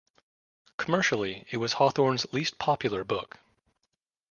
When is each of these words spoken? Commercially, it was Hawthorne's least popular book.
Commercially, 0.77 1.45
it 1.51 1.57
was 1.57 1.73
Hawthorne's 1.73 2.25
least 2.33 2.57
popular 2.57 3.03
book. 3.03 3.37